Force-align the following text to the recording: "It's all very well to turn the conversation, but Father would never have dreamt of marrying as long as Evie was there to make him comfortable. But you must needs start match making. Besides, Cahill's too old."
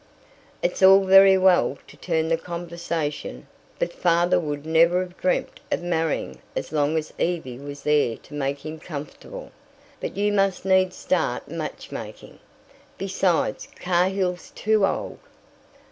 "It's 0.63 0.81
all 0.81 1.03
very 1.03 1.37
well 1.37 1.77
to 1.85 1.95
turn 1.95 2.29
the 2.29 2.35
conversation, 2.35 3.45
but 3.77 3.93
Father 3.93 4.39
would 4.39 4.65
never 4.65 5.01
have 5.01 5.15
dreamt 5.15 5.59
of 5.71 5.83
marrying 5.83 6.39
as 6.55 6.71
long 6.71 6.97
as 6.97 7.13
Evie 7.19 7.59
was 7.59 7.83
there 7.83 8.17
to 8.17 8.33
make 8.33 8.65
him 8.65 8.79
comfortable. 8.79 9.51
But 9.99 10.17
you 10.17 10.33
must 10.33 10.65
needs 10.65 10.95
start 10.95 11.49
match 11.49 11.91
making. 11.91 12.39
Besides, 12.97 13.67
Cahill's 13.79 14.49
too 14.55 14.87
old." 14.87 15.19